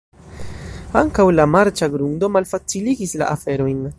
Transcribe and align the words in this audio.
Ankaŭ 1.01 1.25
la 1.35 1.45
marĉa 1.57 1.91
grundo 1.97 2.31
malfaciligis 2.39 3.17
la 3.23 3.31
aferojn. 3.39 3.89